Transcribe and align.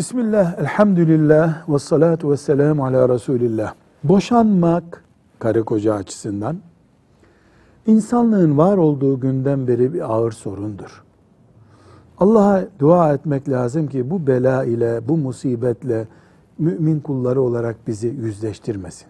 Bismillah, 0.00 0.58
elhamdülillah, 0.58 1.68
ve 1.68 1.78
salatu 1.78 2.30
ve 2.30 2.36
selamu 2.36 2.84
ala 2.84 3.08
Resulillah. 3.08 3.74
Boşanmak, 4.04 5.04
karı 5.38 5.64
koca 5.64 5.94
açısından, 5.94 6.56
insanlığın 7.86 8.58
var 8.58 8.76
olduğu 8.76 9.20
günden 9.20 9.68
beri 9.68 9.94
bir 9.94 10.12
ağır 10.12 10.32
sorundur. 10.32 11.02
Allah'a 12.18 12.64
dua 12.78 13.12
etmek 13.12 13.48
lazım 13.48 13.86
ki 13.86 14.10
bu 14.10 14.26
bela 14.26 14.64
ile, 14.64 15.08
bu 15.08 15.16
musibetle 15.16 16.08
mümin 16.58 17.00
kulları 17.00 17.42
olarak 17.42 17.76
bizi 17.86 18.08
yüzleştirmesin. 18.08 19.06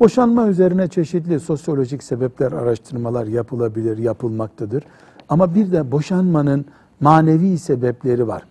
Boşanma 0.00 0.48
üzerine 0.48 0.88
çeşitli 0.88 1.40
sosyolojik 1.40 2.02
sebepler, 2.02 2.52
araştırmalar 2.52 3.26
yapılabilir, 3.26 3.98
yapılmaktadır. 3.98 4.84
Ama 5.28 5.54
bir 5.54 5.72
de 5.72 5.92
boşanmanın 5.92 6.64
manevi 7.00 7.58
sebepleri 7.58 8.28
var. 8.28 8.42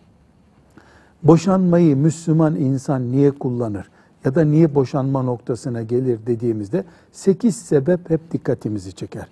Boşanmayı 1.25 1.97
Müslüman 1.97 2.55
insan 2.55 3.11
niye 3.11 3.31
kullanır 3.31 3.89
ya 4.25 4.35
da 4.35 4.43
niye 4.43 4.75
boşanma 4.75 5.21
noktasına 5.21 5.81
gelir 5.81 6.19
dediğimizde 6.27 6.83
sekiz 7.11 7.55
sebep 7.55 8.09
hep 8.09 8.31
dikkatimizi 8.31 8.93
çeker. 8.93 9.27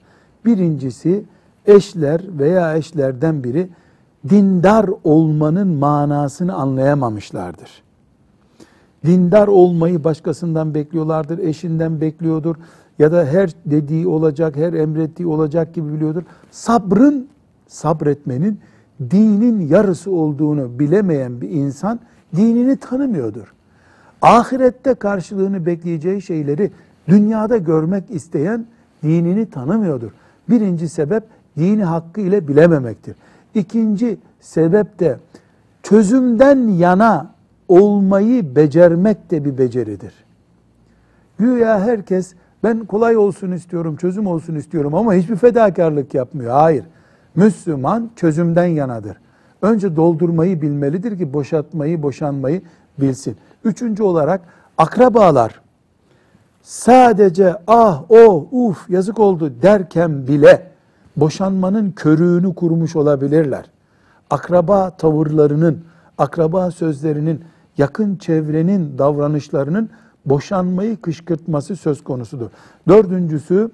Birincisi 0.45 1.23
eşler 1.65 2.21
veya 2.39 2.77
eşlerden 2.77 3.43
biri 3.43 3.69
dindar 4.29 4.89
olmanın 5.03 5.67
manasını 5.67 6.53
anlayamamışlardır. 6.53 7.83
Dindar 9.05 9.47
olmayı 9.47 10.03
başkasından 10.03 10.73
bekliyorlardır, 10.73 11.37
eşinden 11.37 12.01
bekliyordur 12.01 12.55
ya 12.99 13.11
da 13.11 13.25
her 13.25 13.49
dediği 13.65 14.07
olacak, 14.07 14.55
her 14.55 14.73
emrettiği 14.73 15.27
olacak 15.27 15.73
gibi 15.73 15.93
biliyordur. 15.93 16.23
Sabrın, 16.51 17.27
sabretmenin 17.67 18.59
dinin 19.11 19.67
yarısı 19.67 20.11
olduğunu 20.11 20.79
bilemeyen 20.79 21.41
bir 21.41 21.49
insan 21.49 21.99
dinini 22.35 22.77
tanımıyordur. 22.77 23.53
Ahirette 24.21 24.93
karşılığını 24.93 25.65
bekleyeceği 25.65 26.21
şeyleri 26.21 26.71
dünyada 27.07 27.57
görmek 27.57 28.03
isteyen 28.09 28.65
dinini 29.03 29.49
tanımıyordur. 29.49 30.11
Birinci 30.49 30.89
sebep 30.89 31.23
dini 31.57 31.83
hakkı 31.83 32.21
ile 32.21 32.47
bilememektir. 32.47 33.15
İkinci 33.55 34.17
sebep 34.39 34.99
de 34.99 35.17
çözümden 35.83 36.67
yana 36.67 37.33
olmayı 37.67 38.55
becermek 38.55 39.31
de 39.31 39.45
bir 39.45 39.57
beceridir. 39.57 40.13
Güya 41.37 41.79
herkes 41.79 42.33
ben 42.63 42.85
kolay 42.85 43.17
olsun 43.17 43.51
istiyorum, 43.51 43.95
çözüm 43.95 44.27
olsun 44.27 44.55
istiyorum 44.55 44.95
ama 44.95 45.13
hiçbir 45.13 45.35
fedakarlık 45.35 46.13
yapmıyor. 46.13 46.51
Hayır. 46.51 46.85
Müslüman 47.35 48.09
çözümden 48.15 48.65
yanadır. 48.65 49.17
Önce 49.61 49.95
doldurmayı 49.95 50.61
bilmelidir 50.61 51.17
ki 51.17 51.33
boşaltmayı, 51.33 52.03
boşanmayı 52.03 52.61
bilsin. 52.99 53.37
Üçüncü 53.63 54.03
olarak 54.03 54.41
akrabalar 54.77 55.61
sadece 56.61 57.55
ah 57.67 58.03
o 58.09 58.47
uf 58.51 58.89
yazık 58.89 59.19
oldu 59.19 59.53
derken 59.61 60.27
bile 60.27 60.67
boşanmanın 61.17 61.91
körüğünü 61.91 62.55
kurmuş 62.55 62.95
olabilirler. 62.95 63.65
Akraba 64.29 64.89
tavırlarının, 64.89 65.83
akraba 66.17 66.71
sözlerinin, 66.71 67.41
yakın 67.77 68.15
çevrenin 68.15 68.97
davranışlarının 68.97 69.89
boşanmayı 70.25 71.01
kışkırtması 71.01 71.75
söz 71.75 72.03
konusudur. 72.03 72.49
Dördüncüsü 72.87 73.69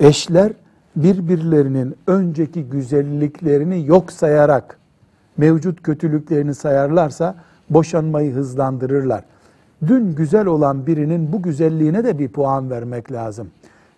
eşler 0.00 0.52
birbirlerinin 0.96 1.94
önceki 2.06 2.64
güzelliklerini 2.64 3.86
yok 3.86 4.12
sayarak 4.12 4.78
mevcut 5.36 5.82
kötülüklerini 5.82 6.54
sayarlarsa 6.54 7.34
boşanmayı 7.70 8.32
hızlandırırlar. 8.32 9.24
Dün 9.86 10.14
güzel 10.14 10.46
olan 10.46 10.86
birinin 10.86 11.32
bu 11.32 11.42
güzelliğine 11.42 12.04
de 12.04 12.18
bir 12.18 12.28
puan 12.28 12.70
vermek 12.70 13.12
lazım. 13.12 13.48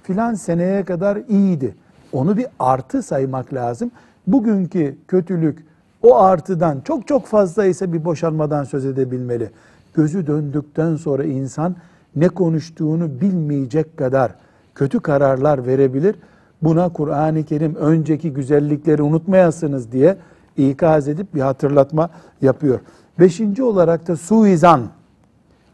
Filan 0.03 0.34
seneye 0.34 0.84
kadar 0.84 1.16
iyiydi. 1.28 1.75
Onu 2.12 2.37
bir 2.37 2.47
artı 2.59 3.03
saymak 3.03 3.55
lazım. 3.55 3.91
Bugünkü 4.26 4.97
kötülük 5.09 5.59
o 6.03 6.16
artıdan 6.16 6.81
çok 6.81 7.09
çok 7.09 7.26
fazla 7.26 7.65
ise 7.65 7.93
bir 7.93 8.05
boşanmadan 8.05 8.65
söz 8.65 8.84
edebilmeli. 8.84 9.50
Gözü 9.94 10.26
döndükten 10.26 10.97
sonra 10.97 11.25
insan 11.25 11.76
ne 12.16 12.28
konuştuğunu 12.28 13.21
bilmeyecek 13.21 13.97
kadar 13.97 14.34
kötü 14.75 15.00
kararlar 15.00 15.66
verebilir. 15.66 16.16
Buna 16.64 16.88
Kur'an-ı 16.88 17.44
Kerim 17.44 17.75
önceki 17.75 18.32
güzellikleri 18.32 19.02
unutmayasınız 19.02 19.92
diye 19.92 20.16
ikaz 20.56 21.08
edip 21.08 21.34
bir 21.34 21.41
hatırlatma 21.41 22.10
yapıyor. 22.42 22.80
Beşinci 23.20 23.62
olarak 23.62 24.08
da 24.08 24.16
suizan, 24.16 24.82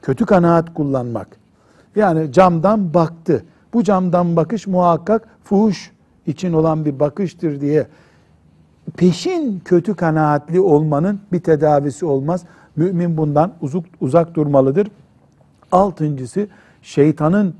kötü 0.02 0.26
kanaat 0.26 0.74
kullanmak. 0.74 1.28
Yani 1.96 2.32
camdan 2.32 2.94
baktı. 2.94 3.44
Bu 3.74 3.84
camdan 3.84 4.36
bakış 4.36 4.66
muhakkak 4.66 5.28
fuhuş 5.44 5.90
için 6.26 6.52
olan 6.52 6.84
bir 6.84 7.00
bakıştır 7.00 7.60
diye 7.60 7.86
peşin 8.96 9.62
kötü 9.64 9.94
kanaatli 9.94 10.60
olmanın 10.60 11.20
bir 11.32 11.40
tedavisi 11.40 12.06
olmaz. 12.06 12.42
Mümin 12.76 13.16
bundan 13.16 13.52
uzak, 13.60 13.84
uzak 14.00 14.34
durmalıdır. 14.34 14.88
Altıncısı 15.72 16.46
şeytanın 16.82 17.54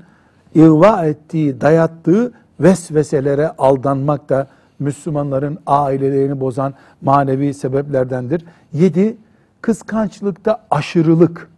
ihva 0.55 1.05
ettiği, 1.05 1.61
dayattığı 1.61 2.33
vesveselere 2.63 3.47
aldanmak 3.57 4.29
da 4.29 4.47
Müslümanların 4.79 5.59
ailelerini 5.65 6.39
bozan 6.39 6.73
manevi 7.01 7.53
sebeplerdendir. 7.53 8.45
Yedi, 8.73 9.17
kıskançlıkta 9.61 10.63
aşırılık. 10.71 11.49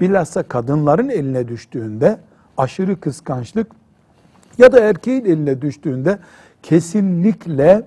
Bilhassa 0.00 0.42
kadınların 0.42 1.08
eline 1.08 1.48
düştüğünde 1.48 2.18
aşırı 2.56 3.00
kıskançlık 3.00 3.66
ya 4.58 4.72
da 4.72 4.80
erkeğin 4.80 5.24
eline 5.24 5.62
düştüğünde 5.62 6.18
kesinlikle 6.62 7.82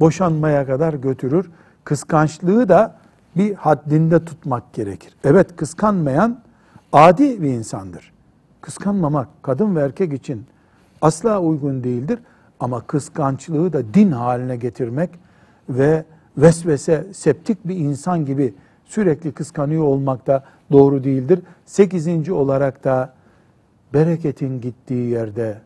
boşanmaya 0.00 0.66
kadar 0.66 0.94
götürür. 0.94 1.50
Kıskançlığı 1.84 2.68
da 2.68 2.96
bir 3.36 3.54
haddinde 3.54 4.24
tutmak 4.24 4.72
gerekir. 4.72 5.16
Evet 5.24 5.56
kıskanmayan 5.56 6.40
adi 6.92 7.42
bir 7.42 7.48
insandır. 7.48 8.12
Kıskanmamak 8.60 9.28
kadın 9.42 9.76
ve 9.76 9.80
erkek 9.80 10.12
için 10.12 10.46
asla 11.02 11.40
uygun 11.40 11.84
değildir. 11.84 12.18
Ama 12.60 12.80
kıskançlığı 12.80 13.72
da 13.72 13.94
din 13.94 14.12
haline 14.12 14.56
getirmek 14.56 15.10
ve 15.68 16.04
vesvese, 16.36 17.06
septik 17.12 17.68
bir 17.68 17.76
insan 17.76 18.24
gibi 18.24 18.54
sürekli 18.84 19.32
kıskanıyor 19.32 19.84
olmak 19.84 20.26
da 20.26 20.44
doğru 20.72 21.04
değildir. 21.04 21.40
Sekizinci 21.64 22.32
olarak 22.32 22.84
da 22.84 23.14
bereketin 23.94 24.60
gittiği 24.60 25.10
yerde 25.10 25.58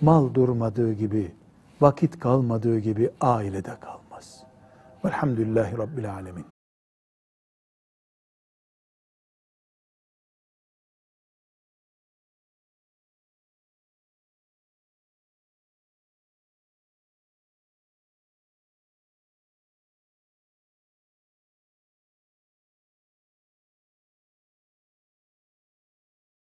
mal 0.00 0.34
durmadığı 0.34 0.92
gibi, 0.92 1.32
vakit 1.80 2.18
kalmadığı 2.18 2.78
gibi 2.78 3.10
ailede 3.20 3.72
kalmaz. 3.80 4.42
Velhamdülillahi 5.04 5.78
Rabbil 5.78 6.14
Alemin. 6.14 6.53